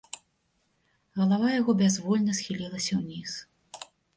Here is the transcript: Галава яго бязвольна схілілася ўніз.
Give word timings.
Галава 1.19 1.47
яго 1.59 1.71
бязвольна 1.83 2.31
схілілася 2.41 2.93
ўніз. 3.03 3.31